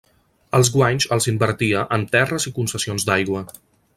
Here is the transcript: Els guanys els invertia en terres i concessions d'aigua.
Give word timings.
Els 0.59 0.71
guanys 0.75 1.05
els 1.17 1.27
invertia 1.33 1.85
en 1.99 2.07
terres 2.17 2.49
i 2.51 2.55
concessions 2.57 3.09
d'aigua. 3.11 3.47